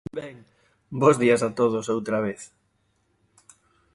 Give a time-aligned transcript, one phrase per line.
[0.19, 0.35] Ben,
[1.01, 2.41] bos días a todos outra vez.